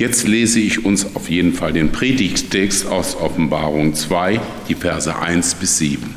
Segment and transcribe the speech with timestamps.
[0.00, 5.56] Jetzt lese ich uns auf jeden Fall den Predigttext aus Offenbarung 2, die Verse 1
[5.56, 6.14] bis 7.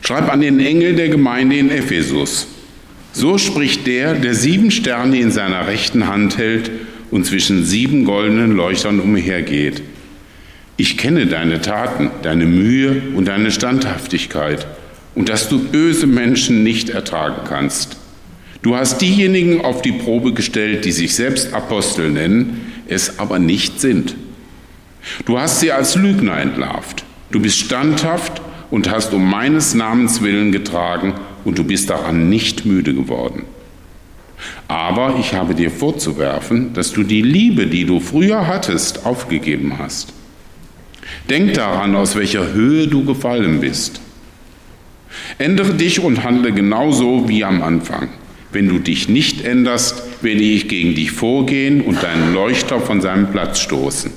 [0.00, 2.46] Schreib an den Engel der Gemeinde in Ephesus.
[3.12, 6.70] So spricht der, der sieben Sterne in seiner rechten Hand hält
[7.10, 9.82] und zwischen sieben goldenen Leuchtern umhergeht.
[10.76, 14.64] Ich kenne deine Taten, deine Mühe und deine Standhaftigkeit
[15.16, 17.96] und dass du böse Menschen nicht ertragen kannst.
[18.64, 23.78] Du hast diejenigen auf die Probe gestellt, die sich selbst Apostel nennen, es aber nicht
[23.78, 24.16] sind.
[25.26, 27.04] Du hast sie als Lügner entlarvt.
[27.30, 28.40] Du bist standhaft
[28.70, 31.12] und hast um meines Namens willen getragen
[31.44, 33.42] und du bist daran nicht müde geworden.
[34.66, 40.14] Aber ich habe dir vorzuwerfen, dass du die Liebe, die du früher hattest, aufgegeben hast.
[41.28, 44.00] Denk daran, aus welcher Höhe du gefallen bist.
[45.36, 48.08] Ändere dich und handle genauso wie am Anfang.
[48.54, 53.32] Wenn du dich nicht änderst, werde ich gegen dich vorgehen und deinen Leuchter von seinem
[53.32, 54.12] Platz stoßen.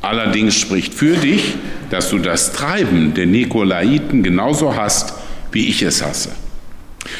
[0.00, 1.56] Allerdings spricht für dich,
[1.90, 5.12] dass du das Treiben der Nikolaiten genauso hast,
[5.52, 6.30] wie ich es hasse.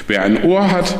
[0.06, 0.98] Wer ein Ohr hat,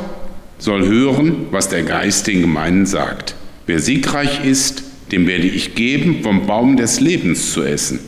[0.59, 3.33] soll hören, was der Geist den Gemeinden sagt.
[3.65, 7.99] Wer siegreich ist, dem werde ich geben, vom Baum des Lebens zu essen.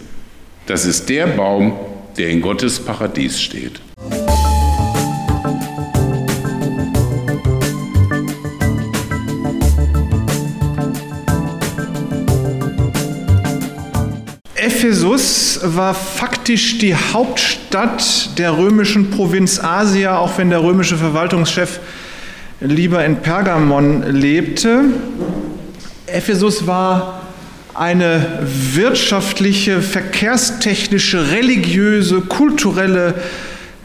[0.68, 1.74] Das ist der Baum,
[2.20, 3.82] der in Gottes Paradies steht.
[15.16, 21.80] Ephesus war faktisch die Hauptstadt der römischen Provinz Asia, auch wenn der römische Verwaltungschef
[22.60, 24.82] lieber in Pergamon lebte.
[26.08, 27.22] Ephesus war
[27.74, 28.40] eine
[28.74, 33.14] wirtschaftliche, verkehrstechnische, religiöse, kulturelle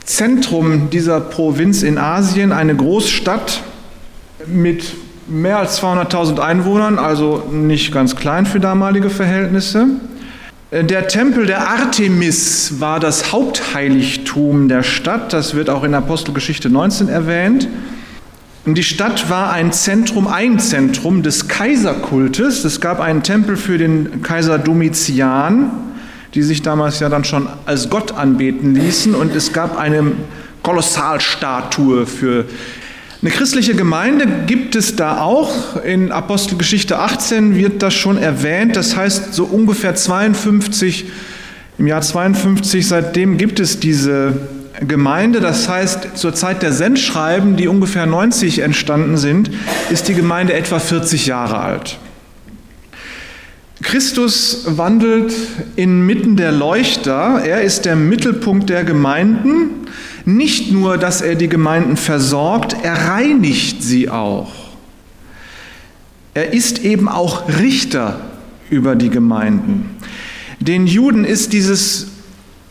[0.05, 3.63] Zentrum dieser Provinz in Asien, eine Großstadt
[4.49, 4.83] mit
[5.29, 9.87] mehr als 200.000 Einwohnern, also nicht ganz klein für damalige Verhältnisse.
[10.73, 15.33] Der Tempel der Artemis war das Hauptheiligtum der Stadt.
[15.33, 17.67] Das wird auch in Apostelgeschichte 19 erwähnt.
[18.65, 22.65] Und die Stadt war ein Zentrum, ein Zentrum des Kaiserkultes.
[22.65, 25.73] Es gab einen Tempel für den Kaiser Domitian,
[26.35, 29.17] die sich damals ja dann schon als Gott anbeten ließen.
[29.17, 30.13] Und es gab eine
[30.63, 32.45] Kolossalstatue für
[33.23, 35.83] eine christliche Gemeinde gibt es da auch.
[35.85, 38.77] In Apostelgeschichte 18 wird das schon erwähnt.
[38.77, 41.05] Das heißt, so ungefähr 52,
[41.77, 44.33] im Jahr 52, seitdem gibt es diese
[44.81, 45.41] Gemeinde.
[45.41, 49.51] Das heißt, zur Zeit der Sendschreiben, die ungefähr 90 entstanden sind,
[49.91, 51.99] ist die Gemeinde etwa 40 Jahre alt.
[53.83, 55.35] Christus wandelt
[55.77, 57.43] inmitten der Leuchter.
[57.45, 59.89] Er ist der Mittelpunkt der Gemeinden.
[60.25, 64.53] Nicht nur, dass er die Gemeinden versorgt, er reinigt sie auch.
[66.35, 68.21] Er ist eben auch Richter
[68.71, 69.97] über die Gemeinden.
[70.61, 72.09] Den Juden ist dieses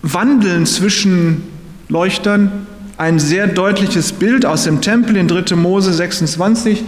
[0.02, 1.44] Wandeln zwischen
[1.90, 2.68] Leuchtern
[2.98, 5.56] ein sehr deutliches Bild aus dem Tempel in 3.
[5.56, 6.84] Mose 26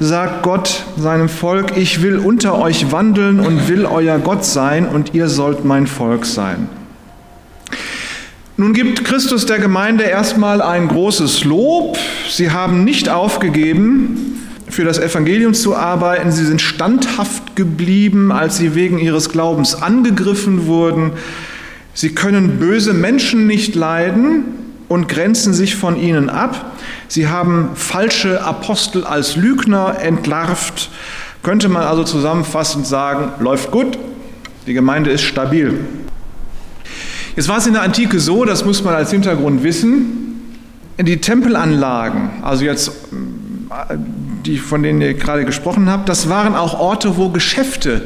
[0.00, 5.14] sagt Gott seinem Volk, ich will unter euch wandeln und will euer Gott sein und
[5.14, 6.68] ihr sollt mein Volk sein.
[8.60, 11.96] Nun gibt Christus der Gemeinde erstmal ein großes Lob.
[12.28, 16.32] Sie haben nicht aufgegeben, für das Evangelium zu arbeiten.
[16.32, 21.12] Sie sind standhaft geblieben, als sie wegen ihres Glaubens angegriffen wurden.
[21.94, 24.46] Sie können böse Menschen nicht leiden
[24.88, 26.72] und grenzen sich von ihnen ab.
[27.06, 30.90] Sie haben falsche Apostel als Lügner entlarvt.
[31.44, 34.00] Könnte man also zusammenfassend sagen, läuft gut,
[34.66, 35.78] die Gemeinde ist stabil.
[37.38, 40.42] Jetzt war es in der Antike so, das muss man als Hintergrund wissen,
[40.98, 42.90] die Tempelanlagen, also jetzt
[44.44, 48.02] die, von denen ihr gerade gesprochen habt, das waren auch Orte, wo Geschäfte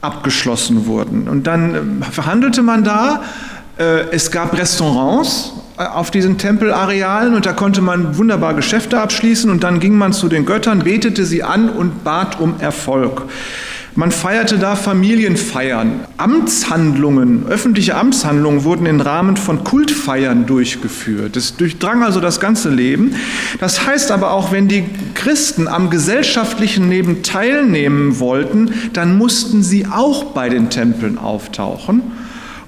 [0.00, 1.28] abgeschlossen wurden.
[1.28, 3.22] Und dann verhandelte man da,
[3.78, 9.48] äh, es gab Restaurants äh, auf diesen Tempelarealen und da konnte man wunderbar Geschäfte abschließen
[9.48, 13.22] und dann ging man zu den Göttern, betete sie an und bat um Erfolg.
[13.98, 16.00] Man feierte da Familienfeiern.
[16.18, 21.34] Amtshandlungen, öffentliche Amtshandlungen wurden im Rahmen von Kultfeiern durchgeführt.
[21.34, 23.14] Das durchdrang also das ganze Leben.
[23.58, 24.84] Das heißt aber auch, wenn die
[25.14, 32.02] Christen am gesellschaftlichen Leben teilnehmen wollten, dann mussten sie auch bei den Tempeln auftauchen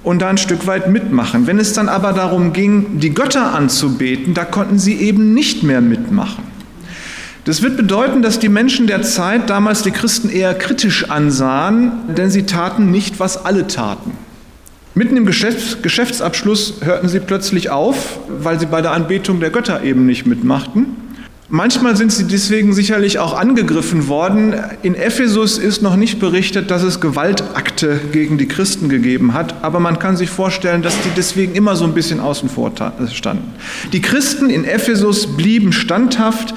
[0.03, 1.47] und da ein Stück weit mitmachen.
[1.47, 5.83] Wenn es dann aber darum ging, die Götter anzubeten, da konnten sie eben nicht mehr
[5.83, 6.58] mitmachen.
[7.45, 12.31] Das wird bedeuten, dass die Menschen der Zeit damals die Christen eher kritisch ansahen, denn
[12.31, 14.13] sie taten nicht, was alle taten.
[14.95, 20.07] Mitten im Geschäftsabschluss hörten sie plötzlich auf, weil sie bei der Anbetung der Götter eben
[20.07, 20.97] nicht mitmachten.
[21.51, 24.55] Manchmal sind sie deswegen sicherlich auch angegriffen worden.
[24.83, 29.81] In Ephesus ist noch nicht berichtet, dass es Gewaltakte gegen die Christen gegeben hat, aber
[29.81, 32.73] man kann sich vorstellen, dass die deswegen immer so ein bisschen außen vor
[33.11, 33.55] standen.
[33.95, 36.55] Die Christen in Ephesus blieben standhaft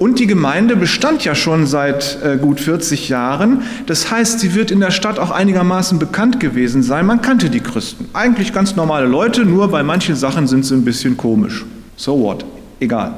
[0.00, 3.64] und die Gemeinde bestand ja schon seit äh, gut 40 Jahren.
[3.84, 7.04] Das heißt, sie wird in der Stadt auch einigermaßen bekannt gewesen sein.
[7.04, 8.08] Man kannte die Christen.
[8.14, 11.66] Eigentlich ganz normale Leute, nur bei manchen Sachen sind sie ein bisschen komisch.
[11.96, 12.46] So what?
[12.80, 13.12] Egal.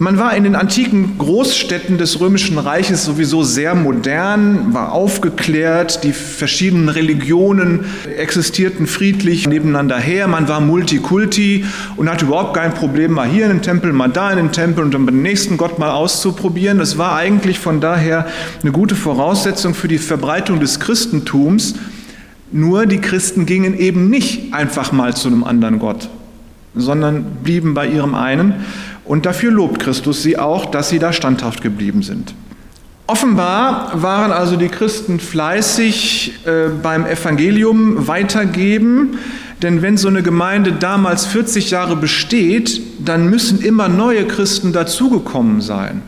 [0.00, 6.12] Man war in den antiken Großstädten des Römischen Reiches sowieso sehr modern, war aufgeklärt, die
[6.12, 7.84] verschiedenen Religionen
[8.16, 11.64] existierten friedlich nebeneinander her, man war Multikulti
[11.96, 14.84] und hatte überhaupt kein Problem, mal hier in den Tempel, mal da in den Tempel
[14.84, 16.78] und dann den nächsten Gott mal auszuprobieren.
[16.78, 18.28] Das war eigentlich von daher
[18.62, 21.74] eine gute Voraussetzung für die Verbreitung des Christentums.
[22.52, 26.08] Nur die Christen gingen eben nicht einfach mal zu einem anderen Gott,
[26.80, 28.54] sondern blieben bei ihrem einen.
[29.04, 32.34] Und dafür lobt Christus sie auch, dass sie da standhaft geblieben sind.
[33.06, 39.18] Offenbar waren also die Christen fleißig äh, beim Evangelium weitergeben,
[39.62, 45.62] denn wenn so eine Gemeinde damals 40 Jahre besteht, dann müssen immer neue Christen dazugekommen
[45.62, 46.02] sein.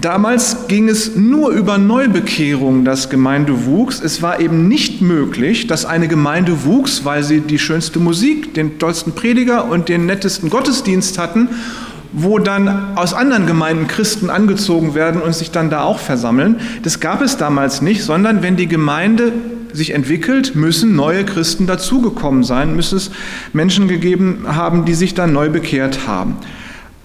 [0.00, 4.00] Damals ging es nur über Neubekehrung, dass Gemeinde wuchs.
[4.00, 8.78] Es war eben nicht möglich, dass eine Gemeinde wuchs, weil sie die schönste Musik, den
[8.78, 11.48] tollsten Prediger und den nettesten Gottesdienst hatten,
[12.12, 16.60] wo dann aus anderen Gemeinden Christen angezogen werden und sich dann da auch versammeln.
[16.84, 19.32] Das gab es damals nicht, sondern wenn die Gemeinde
[19.72, 23.10] sich entwickelt, müssen neue Christen dazugekommen sein, müssen es
[23.52, 26.36] Menschen gegeben haben, die sich dann neu bekehrt haben.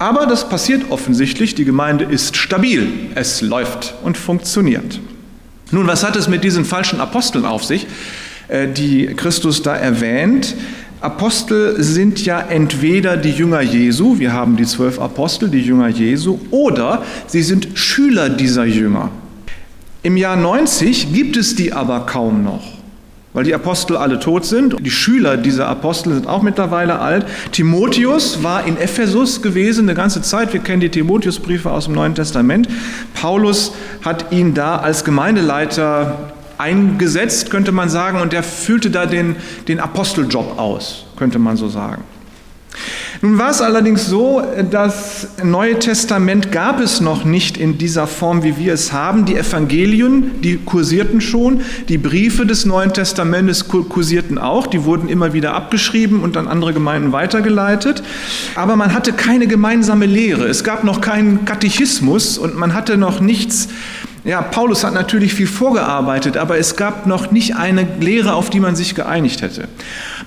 [0.03, 4.99] Aber das passiert offensichtlich, die Gemeinde ist stabil, es läuft und funktioniert.
[5.71, 7.87] Nun, was hat es mit diesen falschen Aposteln auf sich,
[8.49, 10.55] äh, die Christus da erwähnt?
[10.99, 16.37] Apostel sind ja entweder die Jünger Jesu, wir haben die zwölf Apostel, die Jünger Jesu,
[16.51, 19.09] oder sie sind Schüler dieser Jünger.
[20.01, 22.72] Im Jahr 90 gibt es die aber kaum noch
[23.33, 24.75] weil die Apostel alle tot sind.
[24.79, 27.25] Die Schüler dieser Apostel sind auch mittlerweile alt.
[27.51, 30.53] Timotheus war in Ephesus gewesen eine ganze Zeit.
[30.53, 32.67] Wir kennen die Timotheusbriefe aus dem Neuen Testament.
[33.13, 39.35] Paulus hat ihn da als Gemeindeleiter eingesetzt, könnte man sagen, und er füllte da den,
[39.67, 42.03] den Aposteljob aus, könnte man so sagen.
[43.23, 48.43] Nun war es allerdings so, das Neue Testament gab es noch nicht in dieser Form,
[48.43, 49.23] wie wir es haben.
[49.23, 55.31] Die Evangelien, die kursierten schon, die Briefe des Neuen Testamentes kursierten auch, die wurden immer
[55.31, 58.03] wieder abgeschrieben und an andere Gemeinden weitergeleitet.
[58.55, 63.21] Aber man hatte keine gemeinsame Lehre, es gab noch keinen Katechismus und man hatte noch
[63.21, 63.69] nichts
[64.25, 68.61] ja, Paulus hat natürlich viel vorgearbeitet, aber es gab noch nicht eine Lehre, auf die
[68.61, 69.67] man sich geeinigt hätte.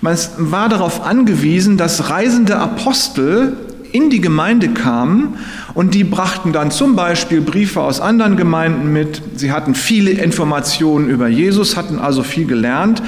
[0.03, 3.57] Man war darauf angewiesen, dass reisende Apostel
[3.97, 5.39] in die Gemeinde kamen
[5.73, 9.23] und die brachten dann zum Beispiel Briefe aus anderen Gemeinden mit.
[9.37, 13.03] Sie hatten viele Informationen über Jesus, hatten also viel gelernt.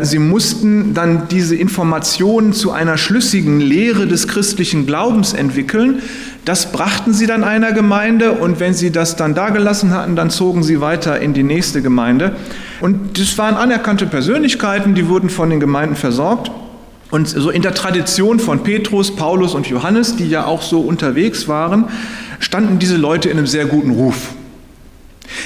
[0.00, 6.00] Sie mussten dann diese Informationen zu einer schlüssigen Lehre des christlichen Glaubens entwickeln.
[6.46, 10.62] Das brachten sie dann einer Gemeinde und wenn sie das dann dagelassen hatten, dann zogen
[10.62, 12.36] sie weiter in die nächste Gemeinde.
[12.80, 16.50] Und das waren anerkannte Persönlichkeiten, die wurden von den Gemeinden versorgt.
[17.10, 21.48] Und so in der Tradition von Petrus, Paulus und Johannes, die ja auch so unterwegs
[21.48, 21.86] waren,
[22.38, 24.34] standen diese Leute in einem sehr guten Ruf.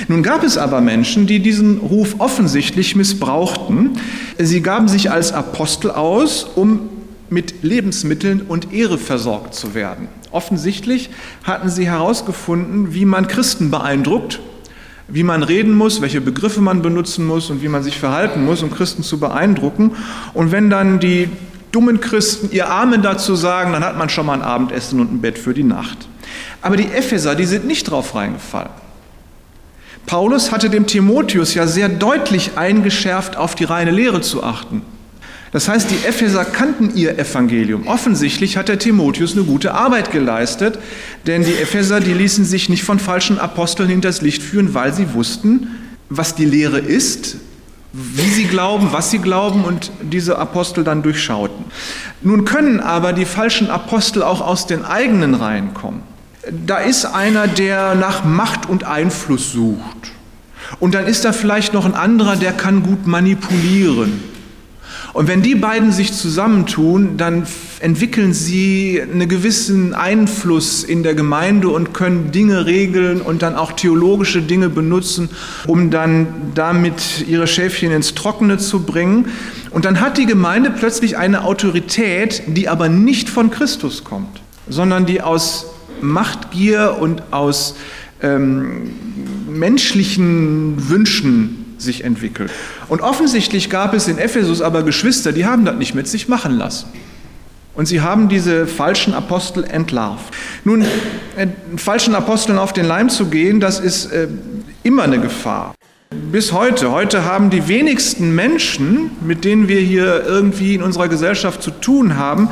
[0.08, 3.98] Nun gab es aber Menschen, die diesen Ruf offensichtlich missbrauchten.
[4.38, 6.90] Sie gaben sich als Apostel aus, um
[7.30, 10.08] mit Lebensmitteln und Ehre versorgt zu werden.
[10.30, 11.10] Offensichtlich
[11.42, 14.40] hatten sie herausgefunden, wie man Christen beeindruckt,
[15.08, 18.62] wie man reden muss, welche Begriffe man benutzen muss und wie man sich verhalten muss,
[18.62, 19.92] um Christen zu beeindrucken.
[20.32, 21.28] Und wenn dann die
[21.74, 25.20] dummen Christen ihr Amen dazu sagen, dann hat man schon mal ein Abendessen und ein
[25.20, 26.08] Bett für die Nacht.
[26.62, 28.70] Aber die Epheser, die sind nicht drauf reingefallen.
[30.06, 34.82] Paulus hatte dem Timotheus ja sehr deutlich eingeschärft, auf die reine Lehre zu achten.
[35.52, 37.86] Das heißt, die Epheser kannten ihr Evangelium.
[37.86, 40.78] Offensichtlich hat der Timotheus eine gute Arbeit geleistet,
[41.26, 45.14] denn die Epheser, die ließen sich nicht von falschen Aposteln hinters Licht führen, weil sie
[45.14, 45.68] wussten,
[46.08, 47.36] was die Lehre ist,
[47.96, 51.64] wie sie glauben, was sie glauben und diese Apostel dann durchschauten.
[52.22, 56.02] Nun können aber die falschen Apostel auch aus den eigenen Reihen kommen.
[56.66, 60.10] Da ist einer, der nach Macht und Einfluss sucht.
[60.80, 64.33] Und dann ist da vielleicht noch ein anderer, der kann gut manipulieren.
[65.14, 67.46] Und wenn die beiden sich zusammentun, dann
[67.78, 73.72] entwickeln sie einen gewissen Einfluss in der Gemeinde und können Dinge regeln und dann auch
[73.72, 75.28] theologische Dinge benutzen,
[75.68, 79.26] um dann damit ihre Schäfchen ins Trockene zu bringen.
[79.70, 85.06] Und dann hat die Gemeinde plötzlich eine Autorität, die aber nicht von Christus kommt, sondern
[85.06, 85.66] die aus
[86.00, 87.76] Machtgier und aus
[88.20, 88.90] ähm,
[89.48, 92.50] menschlichen Wünschen sich entwickelt.
[92.88, 96.56] Und offensichtlich gab es in Ephesus aber Geschwister, die haben das nicht mit sich machen
[96.56, 96.86] lassen.
[97.74, 100.32] Und sie haben diese falschen Apostel entlarvt.
[100.64, 100.82] Nun,
[101.36, 104.28] äh, falschen Aposteln auf den Leim zu gehen, das ist äh,
[104.84, 105.74] immer eine Gefahr.
[106.30, 106.92] Bis heute.
[106.92, 112.16] Heute haben die wenigsten Menschen, mit denen wir hier irgendwie in unserer Gesellschaft zu tun
[112.16, 112.48] haben,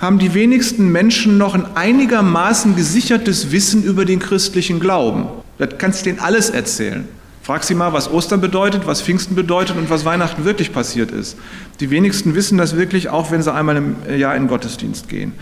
[0.00, 5.26] haben die wenigsten Menschen noch ein einigermaßen gesichertes Wissen über den christlichen Glauben.
[5.58, 7.06] Das kannst du denen alles erzählen.
[7.44, 11.36] Frag sie mal, was Ostern bedeutet, was Pfingsten bedeutet und was Weihnachten wirklich passiert ist.
[11.78, 15.34] Die wenigsten wissen das wirklich, auch wenn sie einmal im Jahr in den Gottesdienst gehen.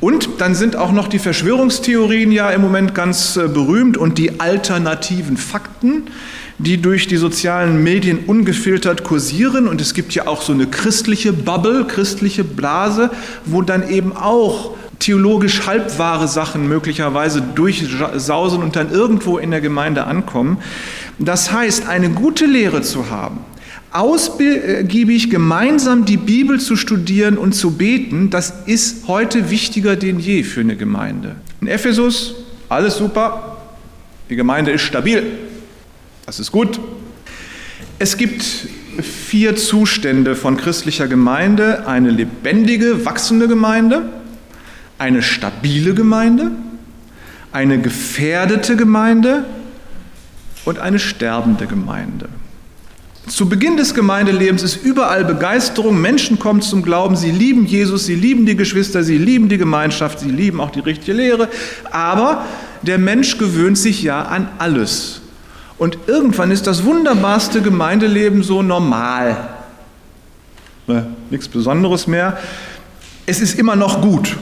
[0.00, 4.40] Und dann sind auch noch die Verschwörungstheorien ja im Moment ganz äh, berühmt und die
[4.40, 6.08] alternativen Fakten,
[6.58, 9.68] die durch die sozialen Medien ungefiltert kursieren.
[9.68, 13.10] Und es gibt ja auch so eine christliche Bubble, christliche Blase,
[13.44, 20.04] wo dann eben auch theologisch halbwahre Sachen möglicherweise durchsausen und dann irgendwo in der Gemeinde
[20.04, 20.58] ankommen.
[21.18, 23.40] Das heißt, eine gute Lehre zu haben,
[23.92, 30.42] ausgiebig gemeinsam die Bibel zu studieren und zu beten, das ist heute wichtiger denn je
[30.42, 31.36] für eine Gemeinde.
[31.60, 32.34] In Ephesus,
[32.68, 33.56] alles super,
[34.28, 35.22] die Gemeinde ist stabil,
[36.26, 36.80] das ist gut.
[37.98, 38.44] Es gibt
[39.00, 44.10] vier Zustände von christlicher Gemeinde, eine lebendige, wachsende Gemeinde,
[44.98, 46.50] eine stabile Gemeinde,
[47.52, 49.44] eine gefährdete Gemeinde
[50.64, 52.28] und eine sterbende Gemeinde.
[53.28, 58.14] Zu Beginn des Gemeindelebens ist überall Begeisterung, Menschen kommen zum Glauben, sie lieben Jesus, sie
[58.14, 61.48] lieben die Geschwister, sie lieben die Gemeinschaft, sie lieben auch die richtige Lehre,
[61.90, 62.44] aber
[62.82, 65.22] der Mensch gewöhnt sich ja an alles.
[65.76, 69.36] Und irgendwann ist das wunderbarste Gemeindeleben so normal.
[70.86, 72.38] Ne, nichts Besonderes mehr.
[73.26, 74.36] Es ist immer noch gut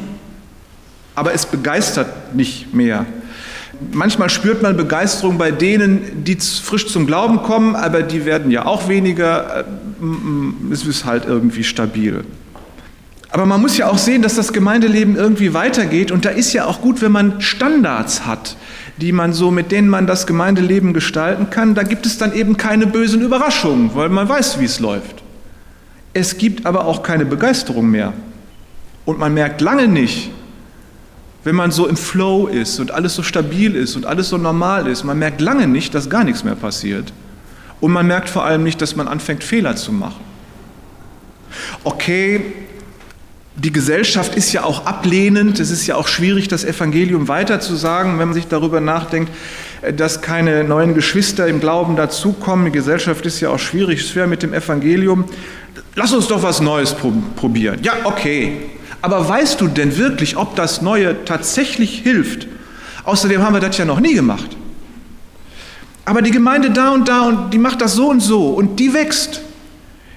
[1.14, 3.06] aber es begeistert nicht mehr.
[3.92, 8.66] Manchmal spürt man Begeisterung bei denen, die frisch zum Glauben kommen, aber die werden ja
[8.66, 9.61] auch weniger.
[9.61, 12.25] Äh, es ist halt irgendwie stabil.
[13.30, 16.66] Aber man muss ja auch sehen, dass das Gemeindeleben irgendwie weitergeht und da ist ja
[16.66, 18.56] auch gut, wenn man Standards hat,
[18.99, 21.75] die man so mit denen man das Gemeindeleben gestalten kann.
[21.75, 25.25] Da gibt es dann eben keine bösen Überraschungen, weil man weiß, wie es läuft.
[26.12, 28.12] Es gibt aber auch keine Begeisterung mehr.
[29.04, 30.30] Und man merkt lange nicht,
[31.45, 34.87] wenn man so im Flow ist und alles so stabil ist und alles so normal
[34.87, 37.13] ist, man merkt lange nicht, dass gar nichts mehr passiert.
[37.81, 40.25] Und man merkt vor allem nicht, dass man anfängt, Fehler zu machen.
[41.85, 42.41] Okay,
[43.57, 48.29] die Gesellschaft ist ja auch ablehnend, es ist ja auch schwierig, das Evangelium weiterzusagen, wenn
[48.29, 49.31] man sich darüber nachdenkt,
[49.97, 52.65] dass keine neuen Geschwister im Glauben dazukommen.
[52.67, 55.27] Die Gesellschaft ist ja auch schwierig, schwer mit dem Evangelium.
[55.95, 56.97] Lass uns doch was Neues
[57.37, 57.79] probieren.
[57.83, 58.71] Ja, okay,
[59.04, 62.46] aber weißt du denn wirklich, ob das Neue tatsächlich hilft?
[63.04, 64.56] Außerdem haben wir das ja noch nie gemacht.
[66.06, 68.94] Aber die Gemeinde da und da und die macht das so und so und die
[68.94, 69.42] wächst.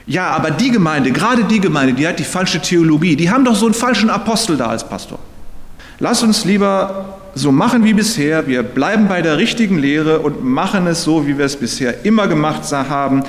[0.05, 3.17] Ja, aber die Gemeinde, gerade die Gemeinde, die hat die falsche Theologie.
[3.17, 5.19] Die haben doch so einen falschen Apostel da als Pastor.
[5.99, 8.47] Lass uns lieber so machen wie bisher.
[8.47, 12.29] Wir bleiben bei der richtigen Lehre und machen es so, wie wir es bisher immer
[12.29, 13.23] gemacht haben.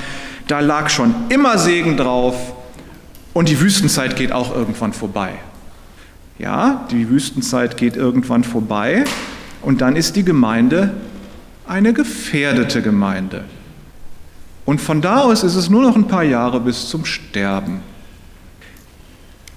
[0.47, 2.37] Da lag schon immer Segen drauf
[3.33, 5.33] und die Wüstenzeit geht auch irgendwann vorbei.
[6.39, 9.05] Ja, die Wüstenzeit geht irgendwann vorbei
[9.63, 10.95] und dann ist die Gemeinde
[11.67, 13.45] eine gefährdete Gemeinde.
[14.65, 17.81] Und von da aus ist es nur noch ein paar Jahre bis zum Sterben.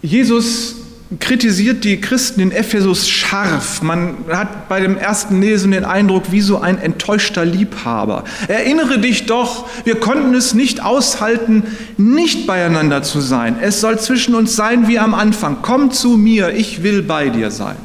[0.01, 0.80] Jesus
[1.19, 3.81] kritisiert die Christen in Ephesus scharf.
[3.81, 8.23] Man hat bei dem ersten Lesen den Eindruck, wie so ein enttäuschter Liebhaber.
[8.47, 11.63] Erinnere dich doch, wir konnten es nicht aushalten,
[11.97, 13.57] nicht beieinander zu sein.
[13.61, 15.57] Es soll zwischen uns sein wie am Anfang.
[15.61, 17.75] Komm zu mir, ich will bei dir sein.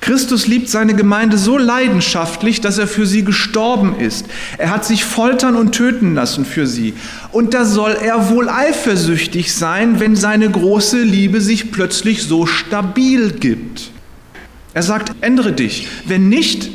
[0.00, 4.26] Christus liebt seine Gemeinde so leidenschaftlich, dass er für sie gestorben ist.
[4.56, 6.94] Er hat sich foltern und töten lassen für sie.
[7.32, 13.32] Und da soll er wohl eifersüchtig sein, wenn seine große Liebe sich plötzlich so stabil
[13.32, 13.90] gibt.
[14.72, 15.86] Er sagt, ändere dich.
[16.06, 16.70] Wenn nicht,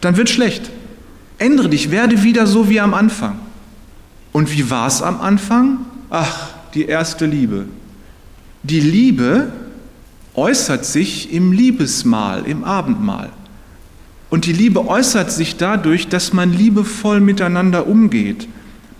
[0.00, 0.70] dann wird schlecht.
[1.38, 3.38] Ändere dich, werde wieder so wie am Anfang.
[4.32, 5.84] Und wie war es am Anfang?
[6.08, 7.66] Ach, die erste Liebe.
[8.62, 9.52] Die Liebe,
[10.34, 13.30] äußert sich im Liebesmahl, im Abendmahl.
[14.30, 18.48] Und die Liebe äußert sich dadurch, dass man liebevoll miteinander umgeht.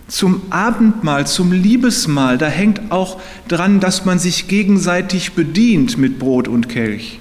[0.08, 6.48] Zum Abendmahl, zum Liebesmahl, da hängt auch dran, dass man sich gegenseitig bedient mit Brot
[6.48, 7.18] und Kelch.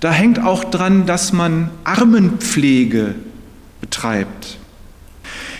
[0.00, 3.14] Da hängt auch dran, dass man Armenpflege
[3.80, 4.58] betreibt.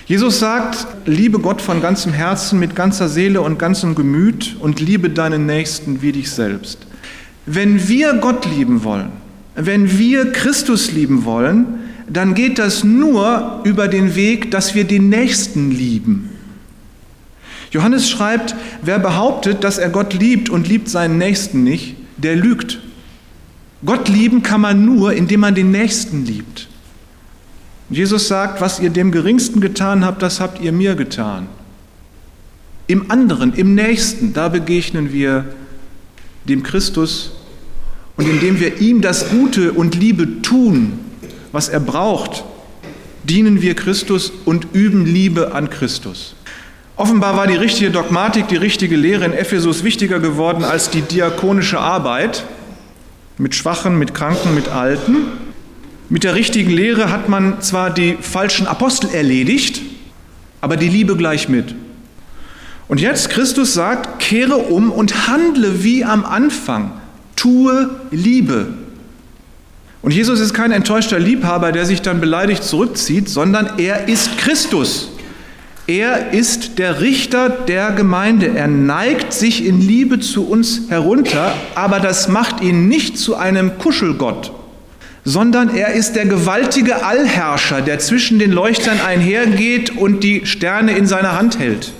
[0.06, 5.10] Jesus sagt, liebe Gott von ganzem Herzen, mit ganzer Seele und ganzem Gemüt und liebe
[5.10, 6.78] deinen Nächsten wie dich selbst.
[7.46, 9.10] Wenn wir Gott lieben wollen,
[9.54, 15.08] wenn wir Christus lieben wollen, dann geht das nur über den Weg, dass wir den
[15.08, 16.30] Nächsten lieben.
[17.70, 22.80] Johannes schreibt, wer behauptet, dass er Gott liebt und liebt seinen Nächsten nicht, der lügt.
[23.84, 26.68] Gott lieben kann man nur, indem man den Nächsten liebt.
[27.88, 31.46] Jesus sagt, was ihr dem Geringsten getan habt, das habt ihr mir getan.
[32.86, 35.46] Im anderen, im Nächsten, da begegnen wir
[36.44, 37.32] dem Christus
[38.16, 41.00] und indem wir ihm das Gute und Liebe tun,
[41.52, 42.44] was er braucht,
[43.24, 46.34] dienen wir Christus und üben Liebe an Christus.
[46.96, 51.78] Offenbar war die richtige Dogmatik, die richtige Lehre in Ephesus wichtiger geworden als die diakonische
[51.78, 52.44] Arbeit
[53.38, 55.16] mit Schwachen, mit Kranken, mit Alten.
[56.08, 59.80] Mit der richtigen Lehre hat man zwar die falschen Apostel erledigt,
[60.60, 61.74] aber die Liebe gleich mit.
[62.92, 66.92] Und jetzt Christus sagt, kehre um und handle wie am Anfang,
[67.36, 68.66] tue Liebe.
[70.02, 75.10] Und Jesus ist kein enttäuschter Liebhaber, der sich dann beleidigt zurückzieht, sondern er ist Christus.
[75.86, 78.48] Er ist der Richter der Gemeinde.
[78.54, 83.78] Er neigt sich in Liebe zu uns herunter, aber das macht ihn nicht zu einem
[83.78, 84.52] Kuschelgott,
[85.24, 91.06] sondern er ist der gewaltige Allherrscher, der zwischen den Leuchtern einhergeht und die Sterne in
[91.06, 91.94] seiner Hand hält.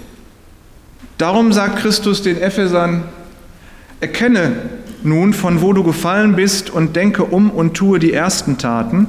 [1.23, 3.05] Darum sagt Christus den Ephesern,
[4.01, 4.57] erkenne
[5.05, 9.07] nun, von wo du gefallen bist und denke um und tue die ersten Taten.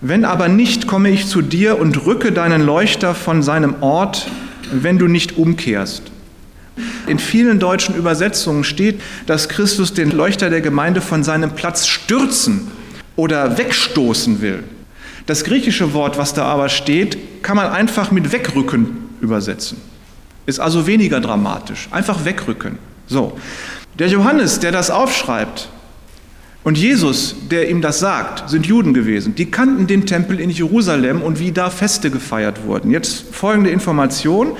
[0.00, 4.28] Wenn aber nicht, komme ich zu dir und rücke deinen Leuchter von seinem Ort,
[4.72, 6.10] wenn du nicht umkehrst.
[7.06, 12.66] In vielen deutschen Übersetzungen steht, dass Christus den Leuchter der Gemeinde von seinem Platz stürzen
[13.14, 14.64] oder wegstoßen will.
[15.26, 18.88] Das griechische Wort, was da aber steht, kann man einfach mit wegrücken
[19.20, 19.76] übersetzen.
[20.48, 21.88] Ist also weniger dramatisch.
[21.90, 22.78] Einfach wegrücken.
[23.06, 23.38] So.
[23.98, 25.68] Der Johannes, der das aufschreibt,
[26.64, 29.34] und Jesus, der ihm das sagt, sind Juden gewesen.
[29.34, 32.90] Die kannten den Tempel in Jerusalem und wie da Feste gefeiert wurden.
[32.90, 34.56] Jetzt folgende Information.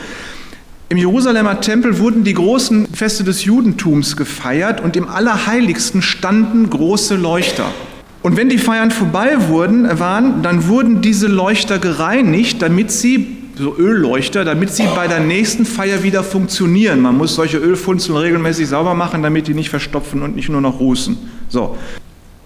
[0.90, 7.16] Im Jerusalemer Tempel wurden die großen Feste des Judentums gefeiert und im Allerheiligsten standen große
[7.16, 7.72] Leuchter.
[8.22, 13.76] Und wenn die Feiern vorbei wurden, waren, dann wurden diese Leuchter gereinigt, damit sie so
[13.76, 17.00] Ölleuchter, damit sie bei der nächsten Feier wieder funktionieren.
[17.00, 20.80] Man muss solche Ölfunzeln regelmäßig sauber machen, damit die nicht verstopfen und nicht nur noch
[20.80, 21.18] rußen.
[21.48, 21.76] So.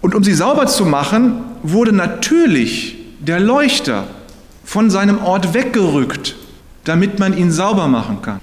[0.01, 4.07] Und um sie sauber zu machen, wurde natürlich der Leuchter
[4.65, 6.35] von seinem Ort weggerückt,
[6.85, 8.41] damit man ihn sauber machen kann.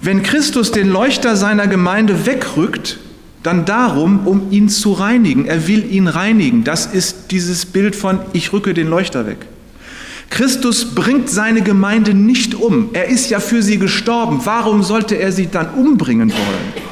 [0.00, 2.98] Wenn Christus den Leuchter seiner Gemeinde wegrückt,
[3.42, 5.44] dann darum, um ihn zu reinigen.
[5.44, 6.64] Er will ihn reinigen.
[6.64, 9.46] Das ist dieses Bild von, ich rücke den Leuchter weg.
[10.30, 12.90] Christus bringt seine Gemeinde nicht um.
[12.92, 14.40] Er ist ja für sie gestorben.
[14.44, 16.84] Warum sollte er sie dann umbringen wollen?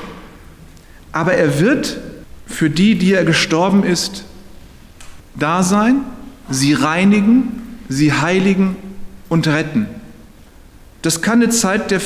[1.10, 1.98] Aber er wird
[2.46, 4.24] für die, die er gestorben ist,
[5.38, 6.02] da sein,
[6.50, 8.76] sie reinigen, sie heiligen
[9.28, 9.86] und retten.
[11.02, 12.00] Das kann eine Zeit der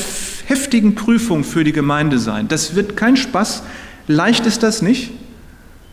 [0.47, 2.49] heftigen Prüfung für die Gemeinde sein.
[2.49, 3.63] Das wird kein Spaß.
[4.07, 5.13] Leicht ist das nicht.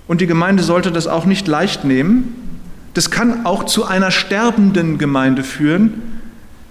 [0.08, 2.36] Und die Gemeinde sollte das auch nicht leicht nehmen.
[2.94, 6.02] Das kann auch zu einer sterbenden Gemeinde führen,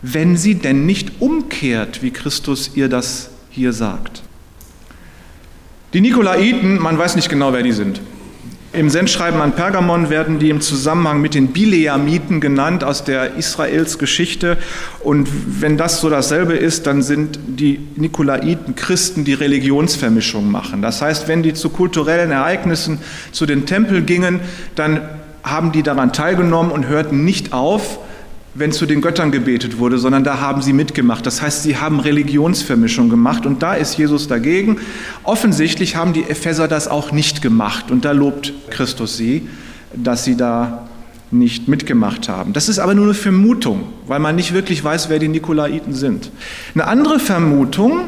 [0.02, 4.22] wenn sie denn nicht umkehrt, wie Christus ihr das hier sagt.
[5.92, 8.00] Die Nikolaiten, man weiß nicht genau, wer die sind.
[8.72, 13.98] Im Sendschreiben an Pergamon werden die im Zusammenhang mit den Bileamiten genannt aus der Israels
[13.98, 14.56] Geschichte.
[15.00, 15.28] Und
[15.60, 20.80] wenn das so dasselbe ist, dann sind die Nikolaiten Christen, die Religionsvermischung machen.
[20.80, 24.40] Das heißt, wenn die zu kulturellen Ereignissen zu den Tempeln gingen,
[24.74, 25.02] dann
[25.42, 27.98] haben die daran teilgenommen und hörten nicht auf,
[28.54, 31.24] wenn zu den Göttern gebetet wurde, sondern da haben sie mitgemacht.
[31.24, 34.76] Das heißt, sie haben Religionsvermischung gemacht und da ist Jesus dagegen.
[35.22, 39.48] Offensichtlich haben die Epheser das auch nicht gemacht und da lobt Christus sie,
[39.94, 40.86] dass sie da
[41.30, 42.52] nicht mitgemacht haben.
[42.52, 46.30] Das ist aber nur eine Vermutung, weil man nicht wirklich weiß, wer die Nikolaiten sind.
[46.74, 48.00] Eine andere Vermutung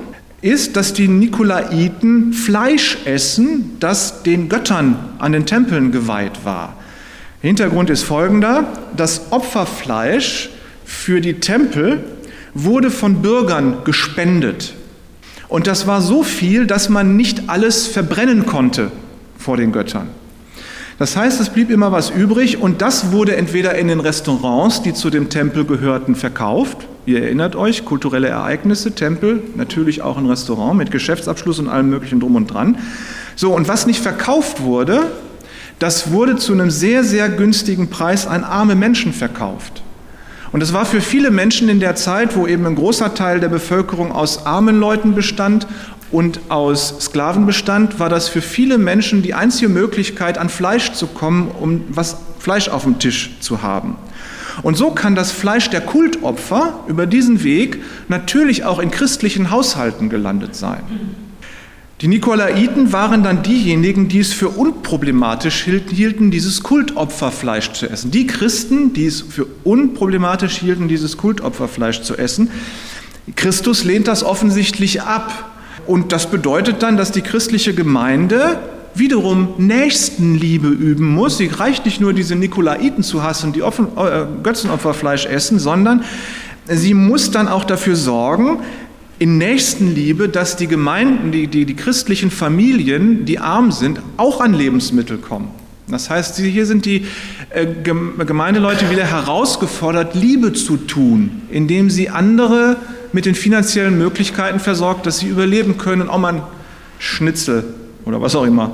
[0.42, 6.76] ist, dass die Nikolaiten Fleisch essen, das den Göttern an den Tempeln geweiht war.
[7.44, 8.68] Hintergrund ist folgender.
[8.96, 10.48] Das Opferfleisch
[10.86, 12.02] für die Tempel
[12.54, 14.72] wurde von Bürgern gespendet.
[15.48, 18.90] Und das war so viel, dass man nicht alles verbrennen konnte
[19.36, 20.08] vor den Göttern.
[20.98, 24.94] Das heißt, es blieb immer was übrig und das wurde entweder in den Restaurants, die
[24.94, 26.86] zu dem Tempel gehörten, verkauft.
[27.04, 32.20] Ihr erinnert euch, kulturelle Ereignisse, Tempel, natürlich auch ein Restaurant mit Geschäftsabschluss und allem möglichen
[32.20, 32.78] drum und dran.
[33.36, 35.10] So, und was nicht verkauft wurde,
[35.78, 39.82] das wurde zu einem sehr, sehr günstigen Preis an arme Menschen verkauft.
[40.52, 43.48] Und es war für viele Menschen in der Zeit, wo eben ein großer Teil der
[43.48, 45.66] Bevölkerung aus armen Leuten bestand
[46.12, 51.08] und aus Sklaven bestand, war das für viele Menschen die einzige Möglichkeit, an Fleisch zu
[51.08, 53.96] kommen, um was Fleisch auf dem Tisch zu haben.
[54.62, 60.08] Und so kann das Fleisch der Kultopfer über diesen Weg natürlich auch in christlichen Haushalten
[60.08, 60.82] gelandet sein.
[62.04, 68.10] Die Nikolaiten waren dann diejenigen, die es für unproblematisch hielten, dieses Kultopferfleisch zu essen.
[68.10, 72.50] Die Christen, die es für unproblematisch hielten, dieses Kultopferfleisch zu essen.
[73.36, 75.50] Christus lehnt das offensichtlich ab.
[75.86, 78.58] Und das bedeutet dann, dass die christliche Gemeinde
[78.94, 81.38] wiederum Nächstenliebe üben muss.
[81.38, 86.04] Sie reicht nicht nur, diese Nikolaiten zu hassen, die äh, Götzenopferfleisch essen, sondern
[86.66, 88.58] sie muss dann auch dafür sorgen,
[89.18, 94.54] in Nächstenliebe, dass die Gemeinden, die, die, die christlichen Familien, die arm sind, auch an
[94.54, 95.48] Lebensmittel kommen.
[95.86, 97.06] Das heißt, hier sind die
[97.50, 102.76] äh, Gemeindeleute wieder herausgefordert, Liebe zu tun, indem sie andere
[103.12, 106.42] mit den finanziellen Möglichkeiten versorgt, dass sie überleben können und auch mal ein
[106.98, 107.64] Schnitzel
[108.06, 108.72] oder was auch immer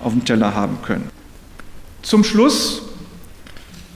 [0.00, 1.08] auf dem Teller haben können.
[2.02, 2.82] Zum Schluss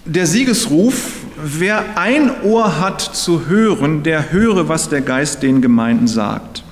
[0.05, 6.09] der Siegesruf, wer ein Ohr hat zu hören, der höre, was der Geist den Gemeinden
[6.09, 6.65] sagt.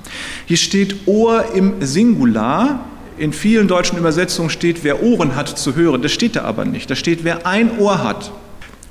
[0.45, 2.85] Hier steht Ohr im Singular.
[3.17, 6.01] In vielen deutschen Übersetzungen steht, wer Ohren hat zu hören.
[6.01, 6.89] Das steht da aber nicht.
[6.89, 8.31] Da steht, wer ein Ohr hat.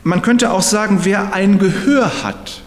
[0.05, 2.63] Man könnte auch sagen, wer ein Gehör hat.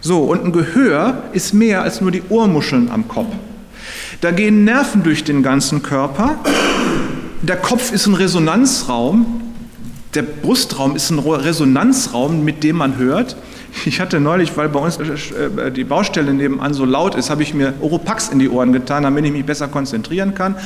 [0.00, 3.32] So, und ein Gehör ist mehr als nur die Ohrmuscheln am Kopf.
[4.20, 6.36] Da gehen Nerven durch den ganzen Körper.
[7.40, 9.51] Der Kopf ist ein Resonanzraum.
[10.14, 13.36] Der Brustraum ist ein Resonanzraum, mit dem man hört.
[13.86, 17.54] Ich hatte neulich, weil bei uns äh, die Baustelle nebenan so laut ist, habe ich
[17.54, 20.56] mir Oropax in die Ohren getan, damit ich mich besser konzentrieren kann.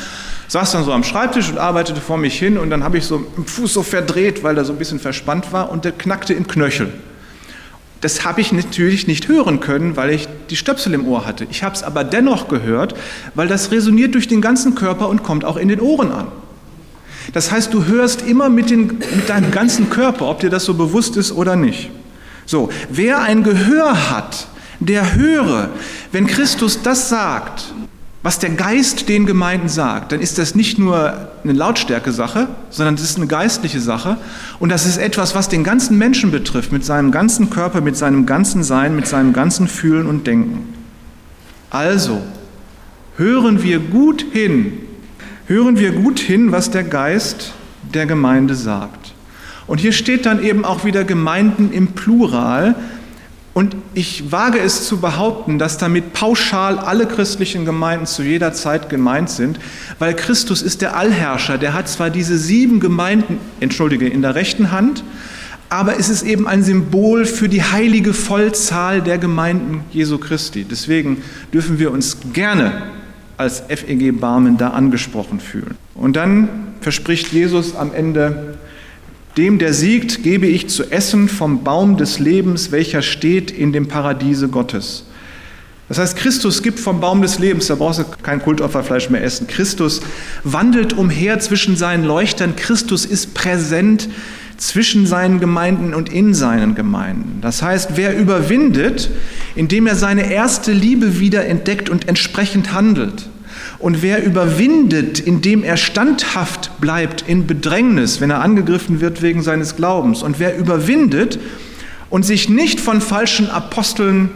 [0.48, 3.18] Saß dann so am Schreibtisch und arbeitete vor mich hin und dann habe ich so
[3.18, 6.48] den Fuß so verdreht, weil der so ein bisschen verspannt war und der knackte im
[6.48, 6.92] Knöchel.
[8.00, 11.46] Das habe ich natürlich nicht hören können, weil ich die Stöpsel im Ohr hatte.
[11.50, 12.96] Ich habe es aber dennoch gehört,
[13.37, 16.26] weil das resoniert durch den ganzen Körper und kommt auch in den Ohren an.
[17.37, 20.72] Das heißt, du hörst immer mit, den, mit deinem ganzen Körper, ob dir das so
[20.72, 21.90] bewusst ist oder nicht.
[22.46, 24.49] So, wer ein Gehör hat,
[24.81, 25.68] der höre,
[26.12, 27.75] wenn Christus das sagt,
[28.22, 33.05] was der Geist den Gemeinden sagt, dann ist das nicht nur eine Lautstärke-Sache, sondern das
[33.05, 34.16] ist eine geistliche Sache.
[34.59, 38.25] Und das ist etwas, was den ganzen Menschen betrifft, mit seinem ganzen Körper, mit seinem
[38.25, 40.72] ganzen Sein, mit seinem ganzen Fühlen und Denken.
[41.68, 42.22] Also,
[43.18, 44.86] hören wir gut hin,
[45.46, 47.52] hören wir gut hin, was der Geist
[47.94, 49.14] der Gemeinde sagt.
[49.66, 52.74] Und hier steht dann eben auch wieder Gemeinden im Plural,
[53.56, 58.90] und ich wage es zu behaupten, dass damit pauschal alle christlichen Gemeinden zu jeder Zeit
[58.90, 59.59] gemeint sind,
[59.98, 61.56] weil Christus ist der Allherrscher.
[61.56, 65.02] Der hat zwar diese sieben Gemeinden, entschuldige, in der rechten Hand,
[65.70, 70.66] aber es ist eben ein Symbol für die heilige Vollzahl der Gemeinden Jesu Christi.
[70.70, 71.22] Deswegen
[71.54, 72.82] dürfen wir uns gerne
[73.37, 75.77] als FEG Barmen da angesprochen fühlen.
[75.94, 76.49] Und dann
[76.81, 78.57] verspricht Jesus am Ende,
[79.37, 83.88] dem, der siegt, gebe ich zu essen vom Baum des Lebens, welcher steht in dem
[83.88, 85.06] Paradiese Gottes.
[85.88, 89.46] Das heißt, Christus gibt vom Baum des Lebens, da brauchst du kein Kultopferfleisch mehr essen.
[89.46, 90.01] Christus
[90.42, 92.57] wandelt umher zwischen seinen Leuchtern.
[92.57, 94.09] Christus ist präsent
[94.57, 97.38] zwischen seinen Gemeinden und in seinen Gemeinden.
[97.40, 99.11] Das heißt, wer überwindet,
[99.55, 103.29] indem er seine erste Liebe wieder entdeckt und entsprechend handelt,
[103.79, 109.77] und wer überwindet, indem er standhaft bleibt in Bedrängnis, wenn er angegriffen wird wegen seines
[109.77, 111.38] Glaubens, und wer überwindet
[112.09, 114.31] und sich nicht von falschen Aposteln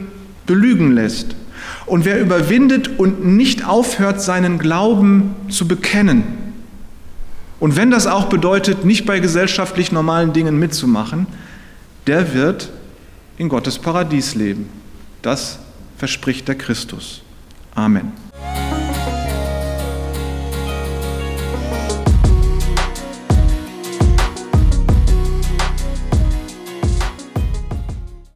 [0.47, 1.37] belügen lässt,
[1.91, 6.41] und wer überwindet und nicht aufhört, seinen Glauben zu bekennen,
[7.61, 11.27] und wenn das auch bedeutet, nicht bei gesellschaftlich normalen Dingen mitzumachen,
[12.07, 12.71] der wird
[13.37, 14.69] in Gottes Paradies leben.
[15.21, 15.59] Das
[15.99, 17.23] verspricht der Christus.
[17.75, 18.13] Amen.